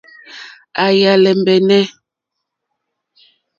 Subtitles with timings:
[0.99, 1.83] Yà á !lɛ́mbɛ́nɛ́.